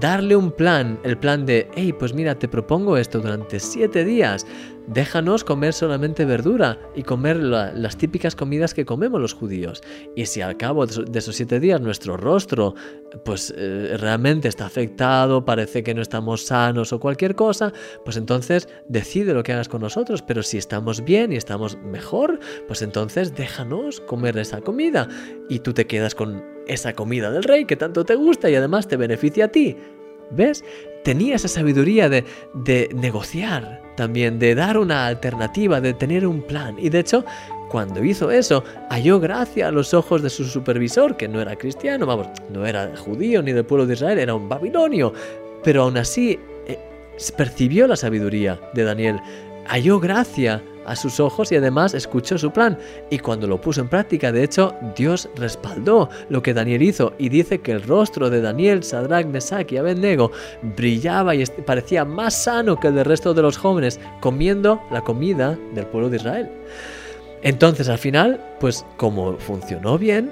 darle 0.00 0.36
un 0.36 0.50
plan, 0.50 0.98
el 1.02 1.16
plan 1.16 1.46
de, 1.46 1.68
hey, 1.74 1.92
pues 1.92 2.14
mira, 2.14 2.38
te 2.38 2.48
propongo 2.48 2.96
esto 2.96 3.20
durante 3.20 3.60
siete 3.60 4.04
días, 4.04 4.46
déjanos 4.86 5.44
comer 5.44 5.72
solamente 5.72 6.24
verdura 6.24 6.78
y 6.94 7.02
comer 7.02 7.36
las 7.38 7.96
típicas 7.96 8.36
comidas 8.36 8.74
que 8.74 8.84
comemos 8.84 9.20
los 9.20 9.34
judíos. 9.34 9.82
Y 10.14 10.26
si 10.26 10.40
al 10.40 10.56
cabo 10.56 10.86
de 10.86 11.18
esos 11.18 11.36
siete 11.36 11.60
días 11.60 11.80
nuestro 11.80 12.16
rostro 12.16 12.74
pues 13.24 13.52
eh, 13.56 13.96
realmente 13.98 14.48
está 14.48 14.66
afectado, 14.66 15.44
parece 15.44 15.82
que 15.82 15.94
no 15.94 16.02
estamos 16.02 16.46
sanos 16.46 16.92
o 16.92 17.00
cualquier 17.00 17.34
cosa, 17.34 17.72
pues 18.04 18.16
entonces 18.16 18.68
decide 18.88 19.34
lo 19.34 19.42
que 19.42 19.52
hagas 19.52 19.68
con 19.68 19.82
nosotros. 19.82 20.22
Pero 20.22 20.42
si 20.42 20.58
estamos 20.58 21.04
bien 21.04 21.32
y 21.32 21.36
estamos 21.36 21.78
mejor, 21.78 22.38
pues 22.66 22.82
entonces 22.82 23.34
déjanos 23.34 24.00
comer 24.00 24.38
esa 24.38 24.60
comida 24.60 25.08
y 25.48 25.60
tú 25.60 25.72
te 25.72 25.86
quedas 25.86 26.14
con 26.14 26.44
esa 26.66 26.94
comida 26.94 27.30
del 27.30 27.44
rey 27.44 27.64
que 27.64 27.76
tanto 27.76 28.04
te 28.04 28.16
gusta 28.16 28.50
y 28.50 28.54
además 28.54 28.88
te 28.88 28.96
beneficia 28.96 29.46
a 29.46 29.48
ti. 29.48 29.76
¿Ves? 30.30 30.64
Tenía 31.04 31.36
esa 31.36 31.48
sabiduría 31.48 32.08
de, 32.08 32.24
de 32.54 32.88
negociar 32.94 33.82
también, 33.96 34.38
de 34.38 34.54
dar 34.54 34.76
una 34.76 35.06
alternativa, 35.06 35.80
de 35.80 35.94
tener 35.94 36.26
un 36.26 36.42
plan. 36.42 36.76
Y 36.78 36.88
de 36.88 37.00
hecho, 37.00 37.24
cuando 37.68 38.04
hizo 38.04 38.30
eso, 38.30 38.64
halló 38.90 39.20
gracia 39.20 39.68
a 39.68 39.70
los 39.70 39.92
ojos 39.94 40.22
de 40.22 40.30
su 40.30 40.44
supervisor, 40.44 41.16
que 41.16 41.28
no 41.28 41.40
era 41.40 41.56
cristiano, 41.56 42.06
vamos, 42.06 42.28
no 42.50 42.64
era 42.64 42.96
judío 42.96 43.42
ni 43.42 43.52
del 43.52 43.64
pueblo 43.64 43.86
de 43.86 43.94
Israel, 43.94 44.18
era 44.18 44.34
un 44.34 44.48
babilonio. 44.48 45.12
Pero 45.64 45.82
aún 45.82 45.96
así, 45.96 46.38
eh, 46.66 46.78
percibió 47.36 47.86
la 47.86 47.96
sabiduría 47.96 48.60
de 48.74 48.84
Daniel, 48.84 49.20
halló 49.66 49.98
gracia 49.98 50.62
a 50.86 50.96
sus 50.96 51.20
ojos 51.20 51.52
y 51.52 51.56
además 51.56 51.94
escuchó 51.94 52.38
su 52.38 52.50
plan. 52.50 52.78
Y 53.10 53.18
cuando 53.18 53.46
lo 53.46 53.60
puso 53.60 53.80
en 53.80 53.88
práctica, 53.88 54.32
de 54.32 54.44
hecho, 54.44 54.74
Dios 54.96 55.28
respaldó 55.36 56.08
lo 56.28 56.42
que 56.42 56.54
Daniel 56.54 56.82
hizo 56.82 57.12
y 57.18 57.28
dice 57.28 57.60
que 57.60 57.72
el 57.72 57.82
rostro 57.82 58.30
de 58.30 58.40
Daniel, 58.40 58.82
Sadrach, 58.82 59.26
Mesach 59.26 59.70
y 59.72 59.76
Abednego 59.76 60.32
brillaba 60.76 61.34
y 61.34 61.44
parecía 61.64 62.04
más 62.04 62.42
sano 62.42 62.78
que 62.78 62.88
el 62.88 62.94
del 62.94 63.04
resto 63.04 63.34
de 63.34 63.42
los 63.42 63.58
jóvenes 63.58 64.00
comiendo 64.20 64.80
la 64.90 65.02
comida 65.02 65.58
del 65.74 65.86
pueblo 65.86 66.10
de 66.10 66.16
Israel. 66.16 66.50
Entonces 67.42 67.88
al 67.88 67.98
final, 67.98 68.40
pues 68.60 68.84
como 68.96 69.36
funcionó 69.38 69.98
bien, 69.98 70.30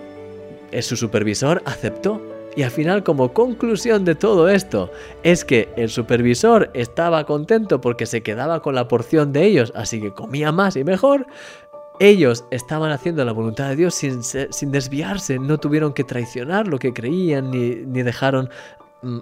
su 0.81 0.97
supervisor 0.97 1.63
aceptó 1.65 2.21
y 2.57 2.63
al 2.63 2.71
final, 2.71 3.03
como 3.03 3.33
conclusión 3.33 4.05
de 4.05 4.15
todo 4.15 4.49
esto, 4.49 4.91
es 5.23 5.45
que 5.45 5.69
el 5.77 5.89
supervisor 5.89 6.71
estaba 6.75 7.25
contento 7.25 7.81
porque 7.81 8.07
se 8.07 8.23
quedaba 8.23 8.61
con 8.61 8.75
la 8.75 8.89
porción 8.89 9.33
de 9.33 9.45
ellos, 9.45 9.73
así 9.75 10.01
que 10.01 10.13
comía 10.13 10.53
más 10.53 10.77
y 10.77 10.85
mejor. 10.85 11.27
Ellos 12.01 12.45
estaban 12.51 12.91
haciendo 12.91 13.25
la 13.25 13.33
voluntad 13.33 13.69
de 13.69 13.77
Dios 13.77 13.95
sin, 13.95 14.23
sin 14.23 14.73
desviarse, 14.73 15.39
no 15.39 15.59
tuvieron 15.59 15.93
que 15.93 16.05
traicionar 16.05 16.67
lo 16.67 16.79
que 16.79 16.93
creían 16.93 17.51
ni, 17.51 17.77
ni 17.77 18.03
dejaron 18.03 18.51
mm, 19.03 19.19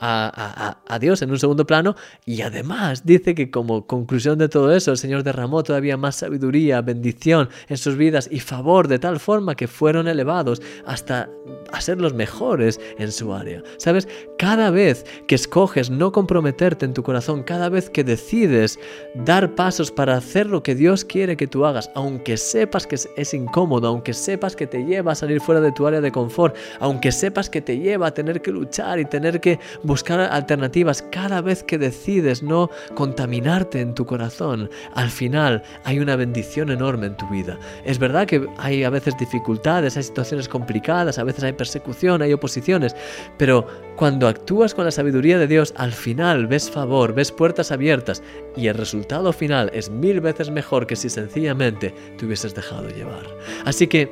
a, 0.00 0.98
Dios 1.00 1.22
en 1.22 1.30
un 1.30 1.38
segundo 1.38 1.66
plano 1.66 1.94
y 2.26 2.42
además 2.42 3.06
dice 3.06 3.34
que 3.34 3.50
como 3.50 3.86
conclusión 3.86 4.38
de 4.38 4.48
todo 4.48 4.74
eso 4.74 4.90
el 4.90 4.98
Señor 4.98 5.22
derramó 5.22 5.62
todavía 5.62 5.96
más 5.96 6.16
sabiduría, 6.16 6.82
bendición 6.82 7.48
en 7.68 7.76
sus 7.76 7.96
vidas 7.96 8.28
y 8.30 8.40
favor 8.40 8.88
de 8.88 8.98
tal 8.98 9.20
forma 9.20 9.54
que 9.54 9.68
fueron 9.68 10.08
elevados 10.08 10.60
hasta 10.86 11.28
a 11.72 11.80
ser 11.80 12.00
los 12.00 12.14
mejores 12.14 12.80
en 12.98 13.12
su 13.12 13.32
área. 13.32 13.62
¿Sabes? 13.78 14.08
Cada 14.38 14.70
vez 14.70 15.04
que 15.26 15.34
escoges 15.34 15.90
no 15.90 16.12
comprometerte 16.12 16.84
en 16.84 16.94
tu 16.94 17.02
corazón, 17.02 17.42
cada 17.42 17.68
vez 17.68 17.90
que 17.90 18.04
decides 18.04 18.78
dar 19.14 19.54
pasos 19.54 19.90
para 19.90 20.16
hacer 20.16 20.46
lo 20.46 20.62
que 20.62 20.74
Dios 20.74 21.04
quiere 21.04 21.36
que 21.36 21.46
tú 21.46 21.64
hagas, 21.64 21.90
aunque 21.94 22.36
sepas 22.36 22.86
que 22.86 22.96
es 23.16 23.34
incómodo, 23.34 23.88
aunque 23.88 24.12
sepas 24.12 24.56
que 24.56 24.66
te 24.66 24.84
lleva 24.84 25.12
a 25.12 25.14
salir 25.14 25.40
fuera 25.40 25.60
de 25.60 25.72
tu 25.72 25.86
área 25.86 26.00
de 26.00 26.12
confort, 26.12 26.56
aunque 26.80 27.12
sepas 27.12 27.48
que 27.48 27.60
te 27.60 27.78
lleva 27.78 28.08
a 28.08 28.14
tener 28.14 28.42
que 28.42 28.50
luchar 28.50 28.98
y 28.98 29.04
tener 29.04 29.40
que 29.40 29.58
buscar 29.90 30.20
alternativas 30.20 31.02
cada 31.10 31.40
vez 31.40 31.64
que 31.64 31.76
decides 31.76 32.44
no 32.44 32.70
contaminarte 32.94 33.80
en 33.80 33.92
tu 33.92 34.06
corazón, 34.06 34.70
al 34.94 35.10
final 35.10 35.64
hay 35.82 35.98
una 35.98 36.14
bendición 36.14 36.70
enorme 36.70 37.08
en 37.08 37.16
tu 37.16 37.28
vida. 37.28 37.58
Es 37.84 37.98
verdad 37.98 38.24
que 38.24 38.46
hay 38.58 38.84
a 38.84 38.90
veces 38.90 39.18
dificultades, 39.18 39.96
hay 39.96 40.04
situaciones 40.04 40.48
complicadas, 40.48 41.18
a 41.18 41.24
veces 41.24 41.42
hay 41.42 41.54
persecución, 41.54 42.22
hay 42.22 42.32
oposiciones, 42.32 42.94
pero 43.36 43.66
cuando 43.96 44.28
actúas 44.28 44.74
con 44.74 44.84
la 44.84 44.92
sabiduría 44.92 45.40
de 45.40 45.48
Dios, 45.48 45.74
al 45.76 45.90
final 45.90 46.46
ves 46.46 46.70
favor, 46.70 47.12
ves 47.12 47.32
puertas 47.32 47.72
abiertas 47.72 48.22
y 48.56 48.68
el 48.68 48.76
resultado 48.76 49.32
final 49.32 49.72
es 49.74 49.90
mil 49.90 50.20
veces 50.20 50.50
mejor 50.50 50.86
que 50.86 50.94
si 50.94 51.10
sencillamente 51.10 51.92
te 52.16 52.26
hubieses 52.26 52.54
dejado 52.54 52.88
llevar. 52.90 53.26
Así 53.64 53.88
que 53.88 54.08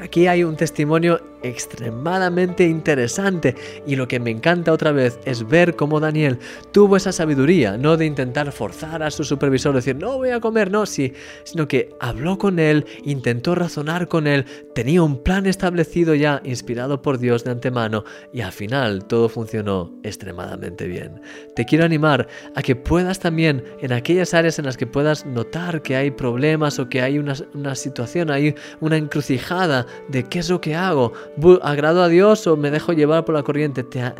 Aquí 0.00 0.26
hay 0.26 0.42
un 0.42 0.56
testimonio 0.56 1.20
extremadamente 1.44 2.64
interesante 2.64 3.54
y 3.86 3.96
lo 3.96 4.08
que 4.08 4.18
me 4.18 4.30
encanta 4.30 4.72
otra 4.72 4.92
vez 4.92 5.18
es 5.24 5.46
ver 5.46 5.76
cómo 5.76 6.00
Daniel 6.00 6.38
tuvo 6.72 6.96
esa 6.96 7.12
sabiduría, 7.12 7.76
no 7.76 7.96
de 7.96 8.06
intentar 8.06 8.50
forzar 8.50 9.02
a 9.02 9.10
su 9.10 9.24
supervisor, 9.24 9.74
decir 9.74 9.96
no 9.96 10.16
voy 10.16 10.30
a 10.30 10.40
comer, 10.40 10.70
no, 10.70 10.86
sí, 10.86 11.12
sino 11.44 11.68
que 11.68 11.90
habló 12.00 12.38
con 12.38 12.58
él, 12.58 12.86
intentó 13.04 13.54
razonar 13.54 14.08
con 14.08 14.26
él, 14.26 14.46
tenía 14.74 15.02
un 15.02 15.22
plan 15.22 15.46
establecido 15.46 16.14
ya, 16.14 16.40
inspirado 16.44 17.02
por 17.02 17.18
Dios 17.18 17.44
de 17.44 17.50
antemano 17.50 18.04
y 18.32 18.40
al 18.40 18.52
final 18.52 19.04
todo 19.04 19.28
funcionó 19.28 19.92
extremadamente 20.02 20.86
bien. 20.86 21.20
Te 21.54 21.64
quiero 21.64 21.84
animar 21.84 22.26
a 22.54 22.62
que 22.62 22.76
puedas 22.76 23.20
también 23.20 23.62
en 23.80 23.92
aquellas 23.92 24.34
áreas 24.34 24.58
en 24.58 24.64
las 24.64 24.76
que 24.76 24.86
puedas 24.86 25.26
notar 25.26 25.82
que 25.82 25.96
hay 25.96 26.10
problemas 26.10 26.78
o 26.78 26.88
que 26.88 27.02
hay 27.02 27.18
una, 27.18 27.34
una 27.52 27.74
situación, 27.74 28.30
hay 28.30 28.54
una 28.80 28.96
encrucijada, 28.96 29.86
de 30.08 30.24
qué 30.24 30.38
es 30.38 30.50
lo 30.50 30.60
que 30.60 30.74
hago, 30.74 31.12
agrado 31.62 32.02
a 32.02 32.08
Dios 32.08 32.46
o 32.46 32.56
me 32.56 32.70
dejo 32.70 32.92
llevar 32.92 33.24
por 33.24 33.34
la 33.34 33.42
corriente. 33.42 33.84
Te, 33.84 34.12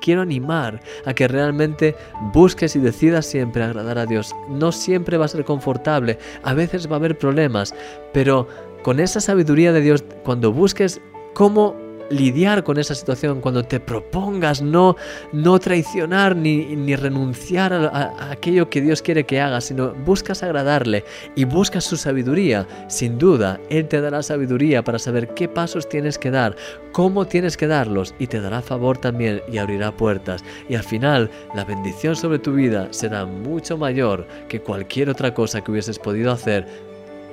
quiero 0.00 0.22
animar 0.22 0.80
a 1.04 1.14
que 1.14 1.28
realmente 1.28 1.94
busques 2.32 2.76
y 2.76 2.80
decidas 2.80 3.26
siempre 3.26 3.62
agradar 3.62 3.98
a 3.98 4.06
Dios. 4.06 4.34
No 4.48 4.72
siempre 4.72 5.16
va 5.16 5.26
a 5.26 5.28
ser 5.28 5.44
confortable, 5.44 6.18
a 6.42 6.54
veces 6.54 6.88
va 6.88 6.94
a 6.94 6.98
haber 6.98 7.18
problemas, 7.18 7.74
pero 8.12 8.48
con 8.82 9.00
esa 9.00 9.20
sabiduría 9.20 9.72
de 9.72 9.80
Dios, 9.80 10.04
cuando 10.24 10.52
busques 10.52 11.00
cómo 11.34 11.76
lidiar 12.10 12.64
con 12.64 12.78
esa 12.78 12.94
situación, 12.94 13.40
cuando 13.40 13.62
te 13.62 13.80
propongas 13.80 14.60
no, 14.60 14.96
no 15.32 15.58
traicionar 15.58 16.36
ni, 16.36 16.76
ni 16.76 16.96
renunciar 16.96 17.72
a, 17.72 18.30
aquello 18.30 18.68
que 18.68 18.80
Dios 18.80 19.00
quiere 19.00 19.24
que 19.24 19.40
hagas, 19.40 19.64
sino 19.64 19.94
buscas 19.94 20.42
agradarle 20.42 21.04
y 21.34 21.44
buscas 21.44 21.84
su 21.84 21.96
sabiduría, 21.96 22.66
sin 22.88 23.18
duda, 23.18 23.60
Él 23.70 23.88
te 23.88 24.00
dará 24.00 24.22
sabiduría 24.22 24.82
para 24.82 24.98
saber 24.98 25.34
qué 25.34 25.48
pasos 25.48 25.88
tienes 25.88 26.18
que 26.18 26.30
dar, 26.30 26.56
cómo 26.92 27.26
tienes 27.26 27.56
que 27.56 27.66
darlos 27.66 28.14
y 28.18 28.26
te 28.26 28.40
dará 28.40 28.60
favor 28.60 28.98
también 28.98 29.42
y 29.50 29.58
abrirá 29.58 29.96
puertas. 29.96 30.44
Y 30.68 30.74
al 30.74 30.82
final, 30.82 31.30
la 31.54 31.64
bendición 31.64 32.16
sobre 32.16 32.38
tu 32.38 32.52
vida 32.52 32.88
será 32.90 33.24
mucho 33.24 33.78
mayor 33.78 34.26
que 34.48 34.60
cualquier 34.60 35.08
otra 35.08 35.32
cosa 35.32 35.60
que 35.60 35.70
hubieses 35.70 35.98
podido 35.98 36.32
hacer 36.32 36.89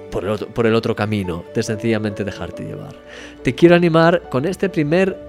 por 0.09 0.23
el, 0.23 0.29
otro, 0.31 0.47
por 0.47 0.65
el 0.65 0.75
otro 0.75 0.95
camino 0.95 1.43
de 1.53 1.63
sencillamente 1.63 2.23
dejarte 2.23 2.63
llevar. 2.63 2.95
Te 3.43 3.55
quiero 3.55 3.75
animar 3.75 4.29
con 4.29 4.45
este 4.45 4.69
primer 4.69 5.26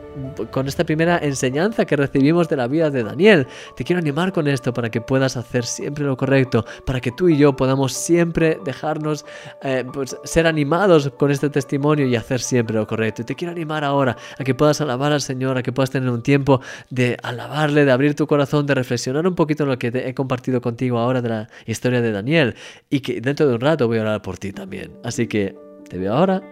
con 0.51 0.67
esta 0.69 0.85
primera 0.85 1.19
enseñanza 1.19 1.85
que 1.85 1.97
recibimos 1.97 2.49
de 2.49 2.57
la 2.57 2.67
vida 2.67 2.91
de 2.91 3.03
Daniel. 3.03 3.47
Te 3.77 3.85
quiero 3.85 4.01
animar 4.01 4.33
con 4.33 4.49
esto 4.49 4.73
para 4.73 4.91
que 4.91 5.01
puedas 5.01 5.37
hacer 5.37 5.65
siempre 5.65 6.05
lo 6.05 6.17
correcto, 6.17 6.65
para 6.85 7.01
que 7.01 7.13
tú 7.13 7.29
y 7.29 7.37
yo 7.37 7.55
podamos 7.57 7.93
siempre 7.93 8.59
dejarnos 8.65 9.25
eh, 9.63 9.85
pues, 9.93 10.17
ser 10.25 10.47
animados 10.47 11.11
con 11.17 11.31
este 11.31 11.51
testimonio 11.51 12.07
y 12.07 12.17
hacer 12.17 12.41
siempre 12.41 12.77
lo 12.77 12.87
correcto. 12.87 13.23
Y 13.23 13.25
te 13.25 13.35
quiero 13.35 13.53
animar 13.53 13.85
ahora 13.85 14.17
a 14.39 14.45
que 14.45 14.55
puedas 14.55 14.81
alabar 14.81 15.13
al 15.13 15.21
Señor, 15.21 15.59
a 15.59 15.63
que 15.63 15.73
puedas 15.73 15.91
tener 15.91 16.11
un 16.11 16.23
tiempo 16.23 16.61
de 16.91 17.17
alabarle, 17.23 17.85
de 17.85 17.93
abrir 17.93 18.15
tu 18.15 18.27
corazón, 18.27 18.67
de 18.67 18.75
reflexionar 18.75 19.27
un 19.27 19.35
poquito 19.35 19.65
en 19.65 19.71
lo 19.71 19.79
que 19.79 19.89
he 19.89 20.15
compartido 20.15 20.61
contigo 20.61 20.99
ahora 20.99 21.23
de 21.23 21.29
la 21.29 21.49
historia 21.67 22.01
de 22.01 22.13
Daniel 22.13 22.55
y 22.91 23.01
que 23.01 23.21
dentro 23.21 23.47
de 23.47 23.55
un 23.55 23.61
rato 23.61 23.87
voy 23.87 23.99
a 23.99 24.03
orar 24.03 24.23
por 24.23 24.39
ti 24.39 24.53
también. 24.53 24.93
Así 25.05 25.27
que 25.27 25.57
te 25.89 25.99
veo 25.99 26.15
ahora. 26.15 26.43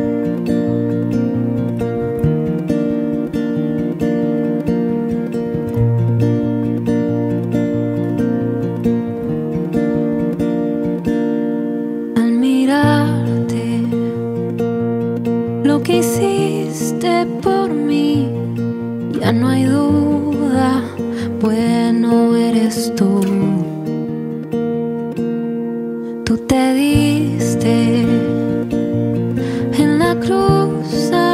So. 30.83 31.32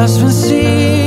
Has 0.00 0.16
vencido, 0.16 0.99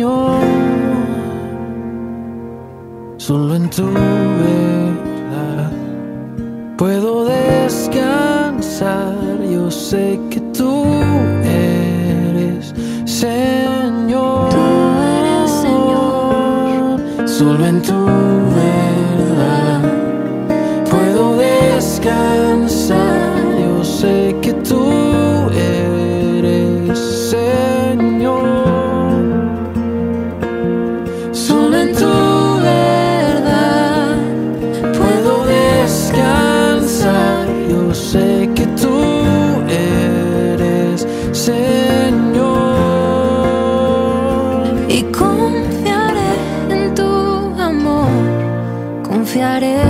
Señor. 0.00 0.40
Solo 3.18 3.54
en 3.54 3.68
tu 3.68 3.84
verdad 3.84 5.70
puedo 6.78 7.26
descansar. 7.26 9.14
Yo 9.52 9.70
sé 9.70 10.18
que 10.30 10.40
tú 10.56 10.86
eres 11.44 12.74
Señor. 13.04 14.48
Tú 14.48 14.56
eres 15.18 15.50
Señor. 15.64 17.00
Solo 17.28 17.66
en 17.66 17.82
tu 17.82 18.06
verdad 18.56 19.82
puedo 20.90 21.36
descansar. 21.36 22.79
started. 49.60 49.89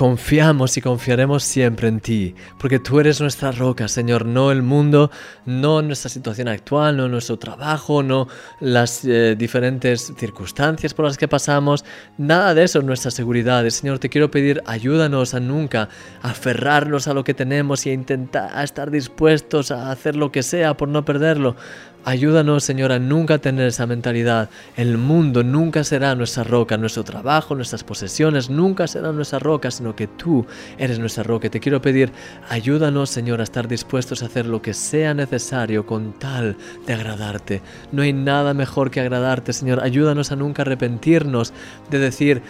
Confiamos 0.00 0.78
y 0.78 0.80
confiaremos 0.80 1.42
siempre 1.42 1.86
en 1.88 2.00
ti, 2.00 2.34
porque 2.58 2.78
tú 2.78 3.00
eres 3.00 3.20
nuestra 3.20 3.52
roca, 3.52 3.86
Señor, 3.86 4.24
no 4.24 4.50
el 4.50 4.62
mundo, 4.62 5.10
no 5.44 5.82
nuestra 5.82 6.08
situación 6.08 6.48
actual, 6.48 6.96
no 6.96 7.06
nuestro 7.06 7.38
trabajo, 7.38 8.02
no 8.02 8.26
las 8.60 9.04
eh, 9.04 9.36
diferentes 9.36 10.14
circunstancias 10.16 10.94
por 10.94 11.04
las 11.04 11.18
que 11.18 11.28
pasamos, 11.28 11.84
nada 12.16 12.54
de 12.54 12.62
eso 12.62 12.78
es 12.78 12.84
nuestra 12.86 13.10
seguridad. 13.10 13.68
Señor, 13.68 13.98
te 13.98 14.08
quiero 14.08 14.30
pedir, 14.30 14.62
ayúdanos 14.64 15.34
a 15.34 15.40
nunca 15.40 15.90
aferrarnos 16.22 17.06
a 17.06 17.12
lo 17.12 17.22
que 17.22 17.34
tenemos 17.34 17.84
y 17.84 17.90
a 17.90 17.92
intentar 17.92 18.50
a 18.54 18.64
estar 18.64 18.90
dispuestos 18.90 19.70
a 19.70 19.90
hacer 19.90 20.16
lo 20.16 20.32
que 20.32 20.42
sea 20.42 20.78
por 20.78 20.88
no 20.88 21.04
perderlo. 21.04 21.56
Ayúdanos, 22.02 22.64
Señor, 22.64 22.92
a 22.92 22.98
nunca 22.98 23.36
tener 23.38 23.68
esa 23.68 23.86
mentalidad. 23.86 24.48
El 24.74 24.96
mundo 24.96 25.44
nunca 25.44 25.84
será 25.84 26.14
nuestra 26.14 26.44
roca, 26.44 26.78
nuestro 26.78 27.04
trabajo, 27.04 27.54
nuestras 27.54 27.84
posesiones 27.84 28.48
nunca 28.48 28.86
serán 28.86 29.16
nuestra 29.16 29.38
roca, 29.38 29.70
sino 29.70 29.94
que 29.94 30.06
tú 30.06 30.46
eres 30.78 30.98
nuestra 30.98 31.24
roca. 31.24 31.50
Te 31.50 31.60
quiero 31.60 31.82
pedir, 31.82 32.10
ayúdanos, 32.48 33.10
Señor, 33.10 33.40
a 33.40 33.44
estar 33.44 33.68
dispuestos 33.68 34.22
a 34.22 34.26
hacer 34.26 34.46
lo 34.46 34.62
que 34.62 34.72
sea 34.72 35.12
necesario 35.12 35.84
con 35.84 36.18
tal 36.18 36.56
de 36.86 36.94
agradarte. 36.94 37.60
No 37.92 38.00
hay 38.00 38.14
nada 38.14 38.54
mejor 38.54 38.90
que 38.90 39.00
agradarte, 39.00 39.52
Señor. 39.52 39.80
Ayúdanos 39.82 40.32
a 40.32 40.36
nunca 40.36 40.62
arrepentirnos 40.62 41.52
de 41.90 41.98
decir, 41.98 42.40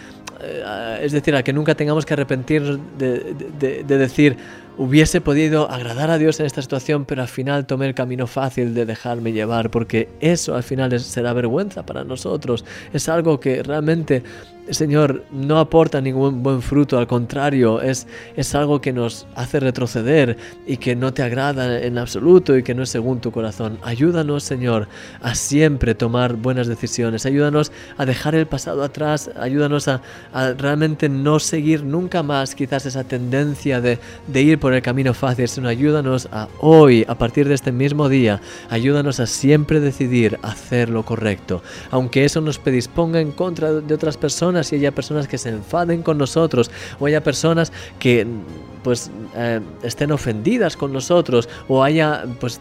eh, 0.41 1.01
es 1.03 1.11
decir, 1.11 1.35
a 1.35 1.43
que 1.43 1.53
nunca 1.53 1.75
tengamos 1.75 2.07
que 2.07 2.15
arrepentirnos 2.15 2.79
de 2.99 3.85
decir, 3.85 4.37
hubiese 4.81 5.21
podido 5.21 5.71
agradar 5.71 6.09
a 6.11 6.17
Dios 6.17 6.41
en 6.41 6.47
esta 6.47 6.63
situación, 6.63 7.05
pero 7.05 7.21
al 7.21 7.29
final 7.29 7.67
tomé 7.67 7.87
el 7.87 7.95
camino 7.95 8.27
fácil 8.27 8.73
de 8.73 8.87
dejarme 8.87 9.33
llevar, 9.33 9.71
porque 9.71 10.09
eso 10.21 10.55
al 10.55 10.63
final 10.63 10.99
será 11.01 11.35
vergüenza 11.35 11.85
para 11.85 12.03
nosotros. 12.03 12.65
Es 12.95 13.11
algo 13.11 13.41
que 13.41 13.63
realmente, 13.63 14.23
Señor, 14.71 15.25
no 15.31 15.59
aporta 15.59 16.01
ningún 16.01 16.43
buen 16.43 16.63
fruto, 16.63 16.99
al 16.99 17.07
contrario, 17.07 17.81
es, 17.81 18.07
es 18.37 18.55
algo 18.55 18.81
que 18.81 18.93
nos 18.93 19.27
hace 19.35 19.61
retroceder 19.61 20.37
y 20.67 20.77
que 20.77 20.97
no 20.97 21.13
te 21.13 21.23
agrada 21.23 21.81
en 21.81 21.99
absoluto 21.99 22.57
y 22.57 22.63
que 22.63 22.75
no 22.75 22.83
es 22.83 22.91
según 22.91 23.21
tu 23.21 23.33
corazón. 23.33 23.79
Ayúdanos, 23.83 24.45
Señor, 24.45 24.89
a 25.21 25.35
siempre 25.35 25.95
tomar 25.95 26.35
buenas 26.37 26.67
decisiones. 26.67 27.27
Ayúdanos 27.27 27.73
a 27.97 28.07
dejar 28.07 28.35
el 28.35 28.47
pasado 28.47 28.83
atrás. 28.83 29.31
Ayúdanos 29.39 29.89
a, 29.89 30.01
realmente 30.59 31.09
no 31.09 31.39
seguir 31.39 31.83
nunca 31.83 32.23
más 32.23 32.55
quizás 32.55 32.87
esa 32.87 33.05
tendencia 33.05 33.81
de, 33.81 33.99
de 34.27 34.43
ir 34.43 34.59
por 34.59 34.75
el 34.75 34.83
camino 34.83 35.15
fácil, 35.15 35.49
sino 35.49 35.69
ayúdanos 35.69 36.29
a 36.33 36.49
hoy, 36.61 37.05
a 37.09 37.17
partir 37.17 37.49
de 37.49 37.55
este 37.55 37.73
mismo 37.73 38.09
día, 38.09 38.41
ayúdanos 38.69 39.21
a 39.21 39.27
siempre 39.27 39.81
decidir 39.81 40.39
hacer 40.43 40.89
lo 40.91 41.05
correcto. 41.05 41.63
Aunque 41.91 42.25
eso 42.25 42.41
nos 42.41 42.59
predisponga 42.59 43.21
en 43.21 43.33
contra 43.33 43.73
de 43.73 43.95
otras 43.95 44.17
personas 44.17 44.60
y 44.73 44.77
haya 44.77 44.93
personas 44.93 45.29
que 45.29 45.39
se 45.39 45.51
enfaden 45.51 46.03
con 46.03 46.19
nosotros 46.19 46.71
o 46.99 47.07
haya 47.07 47.23
personas 47.23 47.73
que 47.99 48.27
pues 48.83 49.11
eh, 49.37 49.61
estén 49.83 50.13
ofendidas 50.13 50.77
con 50.77 50.93
nosotros 50.93 51.49
o 51.69 51.83
haya 51.83 52.25
pues 52.41 52.61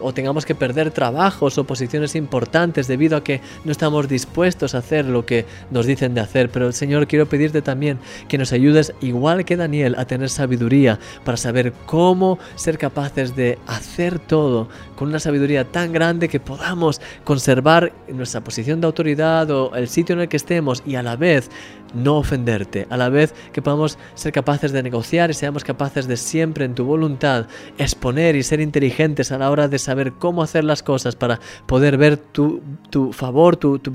o 0.00 0.12
tengamos 0.12 0.44
que 0.44 0.54
perder 0.54 0.90
trabajos 0.90 1.58
o 1.58 1.64
posiciones 1.64 2.14
importantes 2.14 2.86
debido 2.86 3.16
a 3.16 3.24
que 3.24 3.40
no 3.64 3.72
estamos 3.72 4.08
dispuestos 4.08 4.74
a 4.74 4.78
hacer 4.78 5.06
lo 5.06 5.24
que 5.26 5.46
nos 5.70 5.86
dicen 5.86 6.14
de 6.14 6.20
hacer. 6.20 6.50
Pero 6.50 6.72
Señor, 6.72 7.06
quiero 7.06 7.26
pedirte 7.26 7.62
también 7.62 7.98
que 8.28 8.38
nos 8.38 8.52
ayudes, 8.52 8.92
igual 9.00 9.44
que 9.44 9.56
Daniel, 9.56 9.94
a 9.98 10.04
tener 10.04 10.28
sabiduría 10.28 10.98
para 11.24 11.36
saber 11.36 11.72
cómo 11.86 12.38
ser 12.56 12.78
capaces 12.78 13.36
de 13.36 13.58
hacer 13.66 14.18
todo 14.18 14.68
con 14.96 15.08
una 15.08 15.20
sabiduría 15.20 15.64
tan 15.64 15.92
grande 15.92 16.28
que 16.28 16.40
podamos 16.40 17.00
conservar 17.24 17.92
nuestra 18.08 18.42
posición 18.42 18.80
de 18.80 18.86
autoridad 18.86 19.50
o 19.50 19.74
el 19.74 19.88
sitio 19.88 20.14
en 20.14 20.22
el 20.22 20.28
que 20.28 20.36
estemos 20.36 20.82
y 20.86 20.96
a 20.96 21.02
la 21.02 21.16
vez 21.16 21.50
no 21.94 22.18
ofenderte, 22.18 22.86
a 22.90 22.96
la 22.96 23.08
vez 23.08 23.34
que 23.52 23.62
podamos 23.62 23.98
ser 24.14 24.32
capaces 24.32 24.72
de 24.72 24.82
negociar 24.82 25.30
y 25.30 25.34
seamos 25.34 25.64
capaces 25.64 26.06
de 26.06 26.16
siempre 26.16 26.64
en 26.64 26.74
tu 26.74 26.84
voluntad 26.84 27.46
exponer 27.78 28.36
y 28.36 28.42
ser 28.42 28.60
inteligentes 28.60 29.32
a 29.32 29.38
la 29.38 29.50
hora 29.50 29.68
de 29.68 29.78
saber 29.78 30.12
cómo 30.12 30.42
hacer 30.42 30.64
las 30.64 30.82
cosas 30.82 31.16
para 31.16 31.40
poder 31.66 31.96
ver 31.96 32.16
tu, 32.16 32.60
tu 32.90 33.12
favor, 33.12 33.56
tu, 33.56 33.78
tu 33.78 33.92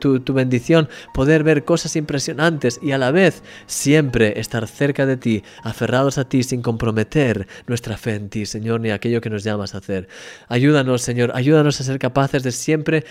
tu, 0.00 0.20
tu 0.20 0.34
bendición, 0.34 0.88
poder 1.14 1.44
ver 1.44 1.64
cosas 1.64 1.96
impresionantes 1.96 2.80
y 2.82 2.92
a 2.92 2.98
la 2.98 3.10
vez 3.10 3.42
siempre 3.66 4.40
estar 4.40 4.66
cerca 4.66 5.06
de 5.06 5.16
ti, 5.16 5.42
aferrados 5.62 6.18
a 6.18 6.28
ti 6.28 6.42
sin 6.42 6.62
comprometer 6.62 7.46
nuestra 7.66 7.96
fe 7.96 8.14
en 8.14 8.28
ti, 8.28 8.46
Señor, 8.46 8.80
ni 8.80 8.90
aquello 8.90 9.20
que 9.20 9.30
nos 9.30 9.44
llamas 9.44 9.74
a 9.74 9.78
hacer. 9.78 10.08
Ayúdanos, 10.48 11.02
Señor, 11.02 11.32
ayúdanos 11.34 11.80
a 11.80 11.84
ser 11.84 11.98
capaces 11.98 12.42
de 12.42 12.52
siempre 12.52 13.04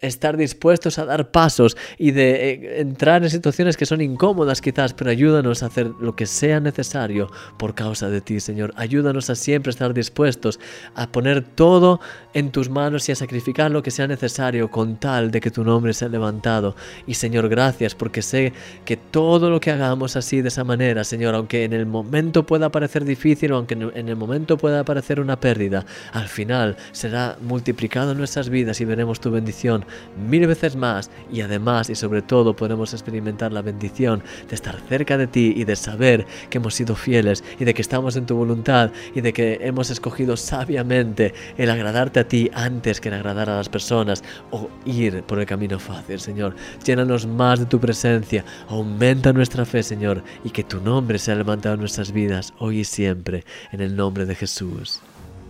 estar 0.00 0.36
dispuestos 0.36 0.98
a 0.98 1.04
dar 1.04 1.30
pasos 1.30 1.76
y 1.98 2.10
de 2.12 2.50
eh, 2.50 2.80
entrar 2.80 3.22
en 3.22 3.30
situaciones 3.30 3.76
que 3.76 3.86
son 3.86 4.00
incómodas 4.00 4.60
quizás, 4.60 4.94
pero 4.94 5.10
ayúdanos 5.10 5.62
a 5.62 5.66
hacer 5.66 5.90
lo 6.00 6.16
que 6.16 6.26
sea 6.26 6.60
necesario 6.60 7.30
por 7.58 7.74
causa 7.74 8.08
de 8.08 8.20
ti, 8.20 8.40
Señor. 8.40 8.72
Ayúdanos 8.76 9.30
a 9.30 9.34
siempre 9.34 9.70
estar 9.70 9.94
dispuestos 9.94 10.60
a 10.94 11.10
poner 11.10 11.42
todo 11.42 12.00
en 12.34 12.50
tus 12.50 12.70
manos 12.70 13.08
y 13.08 13.12
a 13.12 13.16
sacrificar 13.16 13.70
lo 13.70 13.82
que 13.82 13.90
sea 13.90 14.06
necesario 14.06 14.70
con 14.70 14.96
tal 14.96 15.30
de 15.30 15.40
que 15.40 15.50
tu 15.50 15.64
nombre 15.64 15.92
sea 15.92 16.08
levantado. 16.08 16.74
Y 17.06 17.14
Señor, 17.14 17.48
gracias 17.48 17.94
porque 17.94 18.22
sé 18.22 18.52
que 18.84 18.96
todo 18.96 19.50
lo 19.50 19.60
que 19.60 19.70
hagamos 19.70 20.16
así 20.16 20.40
de 20.40 20.48
esa 20.48 20.64
manera, 20.64 21.04
Señor, 21.04 21.34
aunque 21.34 21.64
en 21.64 21.72
el 21.72 21.86
momento 21.86 22.46
pueda 22.46 22.70
parecer 22.70 23.04
difícil 23.04 23.52
o 23.52 23.56
aunque 23.56 23.74
en 23.74 24.08
el 24.08 24.16
momento 24.16 24.56
pueda 24.56 24.84
parecer 24.84 25.20
una 25.20 25.38
pérdida, 25.38 25.84
al 26.12 26.28
final 26.28 26.76
será 26.92 27.36
multiplicado 27.40 28.12
en 28.12 28.18
nuestras 28.18 28.48
vidas 28.48 28.80
y 28.80 28.84
veremos 28.84 29.20
tu 29.20 29.30
bendición 29.30 29.84
mil 30.28 30.46
veces 30.46 30.76
más 30.76 31.10
y 31.32 31.40
además 31.40 31.90
y 31.90 31.94
sobre 31.94 32.22
todo 32.22 32.54
podremos 32.54 32.92
experimentar 32.92 33.52
la 33.52 33.62
bendición 33.62 34.22
de 34.48 34.54
estar 34.54 34.78
cerca 34.88 35.16
de 35.16 35.26
ti 35.26 35.52
y 35.56 35.64
de 35.64 35.76
saber 35.76 36.26
que 36.48 36.58
hemos 36.58 36.74
sido 36.74 36.94
fieles 36.94 37.44
y 37.58 37.64
de 37.64 37.74
que 37.74 37.82
estamos 37.82 38.16
en 38.16 38.26
tu 38.26 38.36
voluntad 38.36 38.90
y 39.14 39.20
de 39.20 39.32
que 39.32 39.58
hemos 39.62 39.90
escogido 39.90 40.36
sabiamente 40.36 41.34
el 41.56 41.70
agradarte 41.70 42.20
a 42.20 42.28
ti 42.28 42.50
antes 42.54 43.00
que 43.00 43.08
el 43.08 43.14
agradar 43.14 43.50
a 43.50 43.56
las 43.56 43.68
personas 43.68 44.22
o 44.50 44.68
ir 44.84 45.22
por 45.24 45.38
el 45.38 45.46
camino 45.46 45.78
fácil, 45.78 46.20
Señor. 46.20 46.54
Llénanos 46.84 47.26
más 47.26 47.58
de 47.58 47.66
tu 47.66 47.80
presencia, 47.80 48.44
aumenta 48.68 49.32
nuestra 49.32 49.64
fe, 49.64 49.82
Señor, 49.82 50.22
y 50.44 50.50
que 50.50 50.64
tu 50.64 50.80
nombre 50.80 51.18
sea 51.18 51.34
levantado 51.34 51.74
en 51.74 51.80
nuestras 51.80 52.12
vidas 52.12 52.52
hoy 52.58 52.80
y 52.80 52.84
siempre, 52.84 53.44
en 53.72 53.80
el 53.80 53.96
nombre 53.96 54.26
de 54.26 54.34
Jesús. 54.34 55.00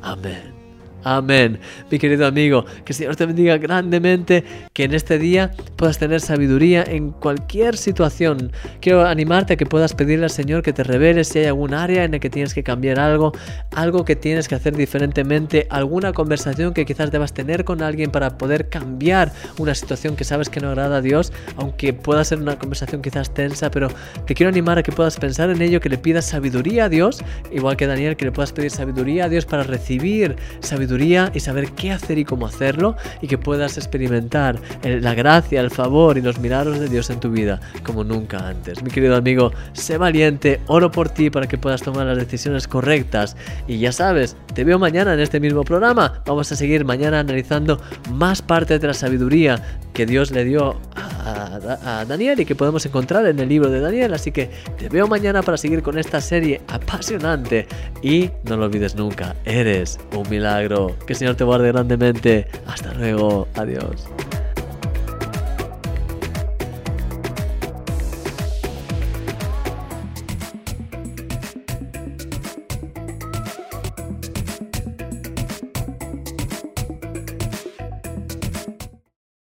Amén. 0.03 0.70
Amén. 1.03 1.59
Mi 1.91 1.99
querido 1.99 2.27
amigo, 2.27 2.65
que 2.85 2.93
el 2.93 2.95
Señor 2.95 3.17
te 3.17 3.25
bendiga 3.25 3.57
grandemente, 3.57 4.45
que 4.75 4.85
en 4.85 4.93
este 4.93 5.19
día 5.19 5.51
puedas 5.77 5.99
tener 5.99 6.21
sabiduría 6.21 6.85
en 6.87 7.11
cualquier 7.11 7.77
situación. 7.79 8.53
Quiero 8.81 9.07
animarte 9.07 9.55
a 9.55 9.57
que 9.57 9.65
puedas 9.65 9.95
pedirle 9.95 10.25
al 10.25 10.31
Señor 10.31 10.63
que 10.63 10.75
te 10.75 10.85
revele 10.85 11.25
si 11.25 11.39
hay 11.39 11.47
algún 11.47 11.73
área 11.73 12.05
en 12.05 12.13
la 12.13 12.19
que 12.19 12.29
tienes 12.29 12.53
que 12.53 12.63
cambiar 12.63 13.01
algo, 13.01 13.33
algo 13.75 14.05
que 14.05 14.15
tienes 14.15 14.47
que 14.47 14.55
hacer 14.57 14.77
diferentemente, 14.77 15.67
alguna 15.71 16.13
conversación 16.13 16.75
que 16.75 16.85
quizás 16.85 17.11
debas 17.11 17.33
tener 17.33 17.65
con 17.65 17.83
alguien 17.83 18.11
para 18.11 18.37
poder 18.37 18.69
cambiar 18.69 19.33
una 19.59 19.75
situación 19.75 20.17
que 20.17 20.25
sabes 20.25 20.51
que 20.51 20.61
no 20.61 20.69
agrada 20.69 20.99
a 20.99 21.01
Dios, 21.01 21.33
aunque 21.57 21.95
pueda 21.95 22.25
ser 22.25 22.41
una 22.41 22.59
conversación 22.59 23.01
quizás 23.01 23.33
tensa, 23.33 23.71
pero 23.71 23.89
te 24.27 24.35
quiero 24.35 24.51
animar 24.51 24.77
a 24.79 24.83
que 24.83 24.93
puedas 24.93 25.17
pensar 25.17 25.49
en 25.49 25.63
ello, 25.63 25.81
que 25.81 25.89
le 25.89 25.97
pidas 25.97 26.27
sabiduría 26.27 26.85
a 26.85 26.89
Dios, 26.91 27.25
igual 27.51 27.79
que 27.79 27.87
Daniel, 27.87 28.17
que 28.17 28.27
le 28.27 28.33
puedas 28.33 28.53
pedir 28.53 28.71
sabiduría 28.71 29.25
a 29.25 29.29
Dios 29.31 29.47
para 29.47 29.63
recibir 29.63 30.37
sabiduría 30.61 30.90
y 30.91 31.41
saber 31.41 31.71
qué 31.73 31.93
hacer 31.93 32.19
y 32.19 32.25
cómo 32.25 32.47
hacerlo 32.47 32.97
y 33.23 33.29
que 33.29 33.39
puedas 33.39 33.79
experimentar 33.79 34.59
la 34.83 35.15
gracia, 35.15 35.61
el 35.61 35.71
favor 35.71 36.19
y 36.19 36.23
los 36.23 36.41
milagros 36.41 36.81
de 36.81 36.89
Dios 36.89 37.11
en 37.11 37.21
tu 37.21 37.31
vida 37.31 37.61
como 37.85 38.03
nunca 38.03 38.49
antes. 38.49 38.83
Mi 38.83 38.91
querido 38.91 39.15
amigo, 39.15 39.53
sé 39.73 39.99
valiente, 39.99 40.61
oro 40.67 40.91
por 40.91 41.09
ti 41.09 41.31
para 41.31 41.47
que 41.47 41.59
puedas 41.59 41.83
tomar 41.83 42.07
las 42.07 42.19
decisiones 42.19 42.67
correctas 42.67 43.37
y 43.69 43.79
ya 43.79 43.93
sabes, 43.93 44.37
te 44.55 44.65
veo 44.65 44.79
mañana 44.79 45.15
en 45.15 45.21
este 45.21 45.41
mismo 45.41 45.63
programa. 45.63 46.23
Vamos 46.27 46.51
a 46.53 46.57
seguir 46.57 46.85
mañana 46.85 47.21
analizando 47.21 47.81
más 48.13 48.43
parte 48.43 48.79
de 48.79 48.87
la 48.87 48.95
sabiduría 48.95 49.81
que 49.93 50.07
Dios 50.07 50.31
le 50.31 50.45
dio 50.45 50.81
a, 50.97 52.05
Daniel 52.07 52.41
y 52.41 52.47
que 52.47 52.55
podemos 52.55 52.85
encontrar 52.87 53.27
en 53.27 53.39
el 53.39 53.49
libro 53.49 53.71
de 53.71 53.81
Daniel. 53.81 54.15
Así 54.15 54.33
que 54.33 54.51
te 54.79 54.89
veo 54.89 55.07
mañana 55.07 55.43
para 55.43 55.57
seguir 55.57 55.83
con 55.83 55.99
esta 55.99 56.21
serie 56.21 56.61
apasionante. 56.69 57.67
Y 58.03 58.31
no 58.45 58.57
lo 58.57 58.67
olvides 58.67 58.95
nunca, 58.95 59.37
eres 59.45 59.99
un 60.17 60.29
milagro. 60.29 60.97
Que 61.07 61.13
el 61.13 61.19
Señor 61.19 61.35
te 61.37 61.45
guarde 61.45 61.73
grandemente. 61.73 62.47
Hasta 62.67 62.95
luego. 62.95 63.49
Adiós. 63.55 64.09